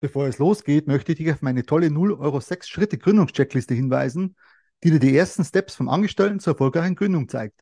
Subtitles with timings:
[0.00, 4.36] Bevor es losgeht, möchte ich dich auf meine tolle 0 Euro 6 Schritte Gründungscheckliste hinweisen,
[4.84, 7.60] die dir die ersten Steps vom Angestellten zur erfolgreichen Gründung zeigt.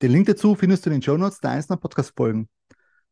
[0.00, 2.48] Den Link dazu findest du in den Show Notes der einzelnen Podcast-Folgen.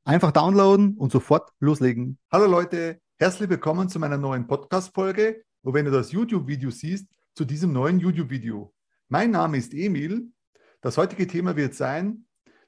[0.05, 2.21] Einfach downloaden und sofort loslegen.
[2.31, 7.45] Hallo Leute, herzlich willkommen zu meiner neuen Podcast-Folge, wo wenn du das YouTube-Video siehst, zu
[7.45, 8.73] diesem neuen YouTube-Video.
[9.09, 10.31] Mein Name ist Emil.
[10.81, 12.25] Das heutige Thema wird sein,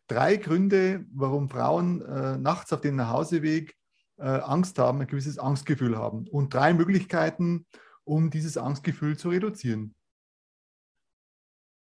[0.09, 3.77] drei Gründe, warum Frauen äh, nachts auf dem Nachhauseweg
[4.23, 6.29] äh, Angst haben, ein gewisses Angstgefühl haben.
[6.29, 7.66] Und drei Möglichkeiten,
[8.04, 9.94] um dieses Angstgefühl zu reduzieren.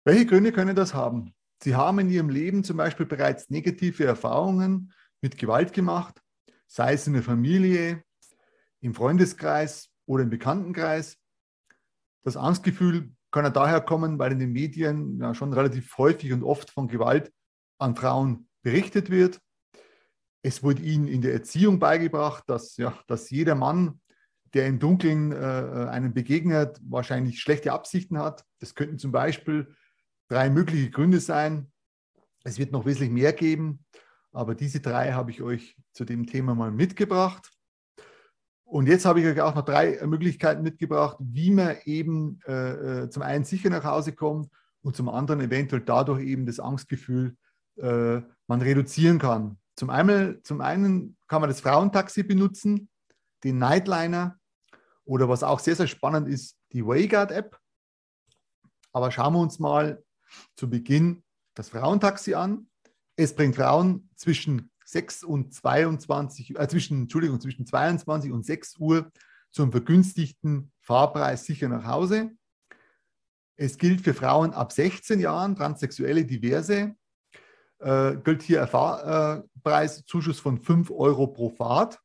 [0.05, 1.33] Welche Gründe können das haben?
[1.61, 6.21] Sie haben in ihrem Leben zum Beispiel bereits negative Erfahrungen mit Gewalt gemacht,
[6.67, 8.03] sei es in der Familie,
[8.79, 11.17] im Freundeskreis oder im Bekanntenkreis.
[12.23, 16.43] Das Angstgefühl kann ja daher kommen, weil in den Medien ja schon relativ häufig und
[16.43, 17.33] oft von Gewalt
[17.79, 19.41] an Frauen berichtet wird.
[20.47, 23.99] Es wurde ihnen in der Erziehung beigebracht, dass, ja, dass jeder Mann,
[24.53, 28.45] der im Dunkeln äh, einem begegnet, wahrscheinlich schlechte Absichten hat.
[28.59, 29.75] Das könnten zum Beispiel
[30.29, 31.69] drei mögliche Gründe sein.
[32.45, 33.83] Es wird noch wesentlich mehr geben,
[34.31, 37.51] aber diese drei habe ich euch zu dem Thema mal mitgebracht.
[38.63, 43.09] Und jetzt habe ich euch auch noch drei Möglichkeiten mitgebracht, wie man eben äh, äh,
[43.09, 44.49] zum einen sicher nach Hause kommt
[44.81, 47.35] und zum anderen eventuell dadurch eben das Angstgefühl
[47.75, 49.57] äh, man reduzieren kann.
[49.77, 52.89] Zum einen, zum einen kann man das Frauentaxi benutzen,
[53.43, 54.39] den Nightliner
[55.05, 57.57] oder was auch sehr, sehr spannend ist, die Wayguard-App.
[58.91, 60.03] Aber schauen wir uns mal
[60.55, 62.69] zu Beginn das Frauentaxi an.
[63.15, 69.11] Es bringt Frauen zwischen 6 und 22, äh, zwischen, Entschuldigung, zwischen 22 und 6 Uhr
[69.51, 72.31] zum vergünstigten Fahrpreis sicher nach Hause.
[73.55, 76.95] Es gilt für Frauen ab 16 Jahren, Transsexuelle, Diverse,
[77.79, 81.99] äh, gilt hier ein Fahrpreiszuschuss von 5 Euro pro Fahrt.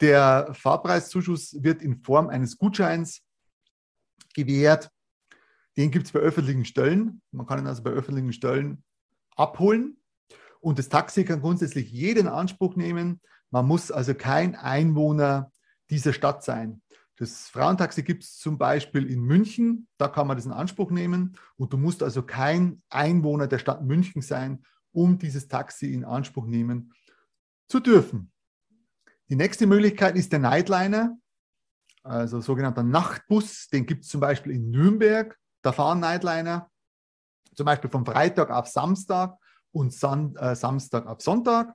[0.00, 3.22] Der Fahrpreiszuschuss wird in Form eines Gutscheins
[4.34, 4.90] gewährt.
[5.76, 7.22] Den gibt es bei öffentlichen Stellen.
[7.30, 8.84] Man kann ihn also bei öffentlichen Stellen
[9.36, 10.00] abholen.
[10.60, 13.20] Und das Taxi kann grundsätzlich jeden Anspruch nehmen.
[13.50, 15.52] Man muss also kein Einwohner
[15.90, 16.82] dieser Stadt sein.
[17.18, 21.36] Das Frauentaxi gibt es zum Beispiel in München, da kann man das in Anspruch nehmen.
[21.56, 26.46] Und du musst also kein Einwohner der Stadt München sein, um dieses Taxi in Anspruch
[26.46, 26.94] nehmen
[27.66, 28.30] zu dürfen.
[29.28, 31.18] Die nächste Möglichkeit ist der Nightliner,
[32.04, 36.70] also sogenannter Nachtbus, den gibt es zum Beispiel in Nürnberg, da fahren Nightliner,
[37.54, 39.36] zum Beispiel von Freitag auf Samstag
[39.72, 41.74] und San, äh, Samstag auf Sonntag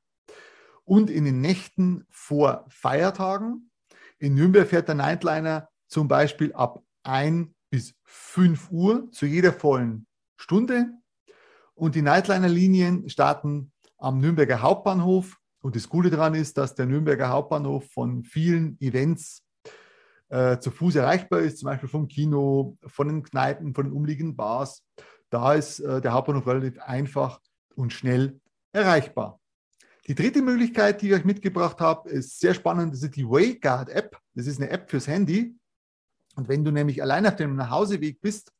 [0.86, 3.72] und in den Nächten vor Feiertagen
[4.24, 10.08] in Nürnberg fährt der Nightliner zum Beispiel ab 1 bis 5 Uhr zu jeder vollen
[10.38, 10.92] Stunde.
[11.74, 15.38] Und die Nightliner-Linien starten am Nürnberger Hauptbahnhof.
[15.62, 19.44] Und das Gute daran ist, dass der Nürnberger Hauptbahnhof von vielen Events
[20.30, 24.38] äh, zu Fuß erreichbar ist, zum Beispiel vom Kino, von den Kneipen, von den umliegenden
[24.38, 24.86] Bars.
[25.30, 27.42] Da ist äh, der Hauptbahnhof relativ einfach
[27.76, 28.40] und schnell
[28.72, 29.42] erreichbar.
[30.08, 32.94] Die dritte Möglichkeit, die ich euch mitgebracht habe, ist sehr spannend.
[32.94, 34.18] Das ist die Wayguard App.
[34.34, 35.56] Das ist eine App fürs Handy.
[36.36, 38.52] Und wenn du nämlich allein auf dem Nachhauseweg bist,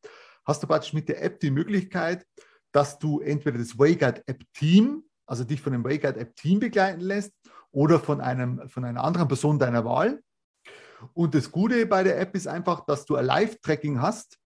[0.46, 2.26] hast du praktisch mit der App die Möglichkeit,
[2.72, 7.02] dass du entweder das Wayguard App Team, also dich von dem Wayguard App Team begleiten
[7.02, 7.34] lässt
[7.72, 10.22] oder von, einem, von einer anderen Person deiner Wahl.
[11.14, 14.38] Und das Gute bei der App ist einfach, dass du ein Live-Tracking hast.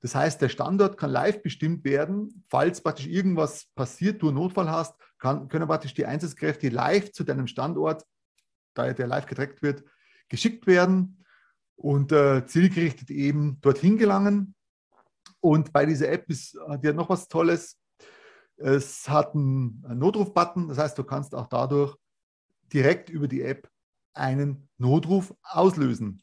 [0.00, 2.44] Das heißt, der Standort kann live bestimmt werden.
[2.48, 7.24] Falls praktisch irgendwas passiert, du einen Notfall hast, kann, können praktisch die Einsatzkräfte live zu
[7.24, 8.04] deinem Standort,
[8.74, 9.84] da der live getrackt wird,
[10.28, 11.24] geschickt werden
[11.76, 14.54] und äh, zielgerichtet eben dorthin gelangen.
[15.40, 17.78] Und bei dieser App ist, ja noch was Tolles.
[18.56, 21.96] Es hat einen Notruf-Button, das heißt, du kannst auch dadurch
[22.72, 23.68] direkt über die App
[24.12, 26.22] einen Notruf auslösen.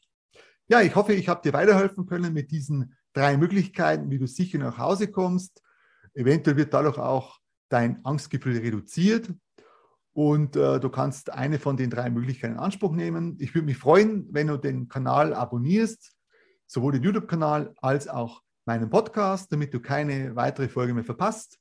[0.68, 4.58] Ja, ich hoffe, ich habe dir weiterhelfen können mit diesen drei Möglichkeiten, wie du sicher
[4.58, 5.62] nach Hause kommst.
[6.14, 7.38] Eventuell wird dadurch auch
[7.68, 9.30] dein Angstgefühl reduziert
[10.12, 13.36] und äh, du kannst eine von den drei Möglichkeiten in Anspruch nehmen.
[13.38, 16.12] Ich würde mich freuen, wenn du den Kanal abonnierst,
[16.66, 21.58] sowohl den YouTube-Kanal als auch meinen Podcast, damit du keine weitere Folge mehr verpasst.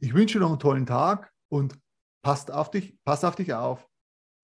[0.00, 1.78] Ich wünsche dir noch einen tollen Tag und
[2.22, 3.88] passt auf dich, pass auf dich auf.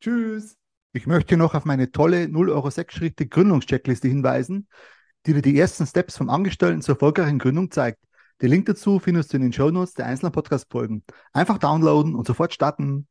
[0.00, 0.56] Tschüss.
[0.92, 4.68] Ich möchte noch auf meine tolle 0 Euro 6 Schritte Gründungscheckliste hinweisen,
[5.26, 7.98] die dir die ersten Steps vom Angestellten zur erfolgreichen Gründung zeigt.
[8.40, 11.04] Den Link dazu findest du in den Shownotes der einzelnen Podcast-Folgen.
[11.32, 13.06] Einfach downloaden und sofort starten.